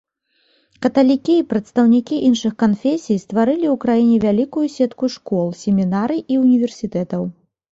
Каталікі 0.85 1.33
і 1.41 1.43
прадстаўнікі 1.51 2.15
іншых 2.29 2.53
канфесій 2.63 3.21
стварылі 3.25 3.67
ў 3.73 3.75
краіне 3.83 4.17
вялікую 4.27 4.67
сетку 4.77 5.05
школ, 5.17 5.47
семінарый 5.63 6.25
і 6.33 6.41
універсітэтаў. 6.49 7.23